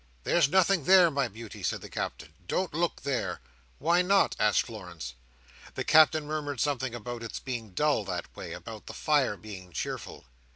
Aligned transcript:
"There's 0.23 0.49
nothing 0.49 0.85
there, 0.85 1.11
my 1.11 1.27
beauty," 1.27 1.61
said 1.61 1.81
the 1.81 1.87
Captain. 1.87 2.33
"Don't 2.47 2.73
look 2.73 3.03
there." 3.03 3.39
"Why 3.77 4.01
not?" 4.01 4.35
asked 4.39 4.63
Florence. 4.63 5.13
The 5.75 5.83
Captain 5.83 6.25
murmured 6.25 6.59
something 6.59 6.95
about 6.95 7.21
its 7.21 7.39
being 7.39 7.75
dull 7.75 8.03
that 8.05 8.35
way, 8.35 8.47
and 8.53 8.63
about 8.65 8.87
the 8.87 8.95
fire 8.95 9.37
being 9.37 9.71
cheerful. 9.71 10.25